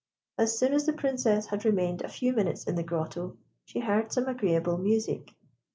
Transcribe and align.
As 0.35 0.57
soon 0.57 0.73
as 0.73 0.87
the 0.87 0.93
Princess 0.93 1.45
had 1.45 1.63
remained 1.63 2.01
a 2.01 2.07
few 2.09 2.33
minutes 2.33 2.63
in 2.63 2.73
the 2.73 2.81
grotto, 2.81 3.37
she 3.65 3.81
heard 3.81 4.11
some 4.11 4.27
agreeable 4.27 4.79
music. 4.79 5.35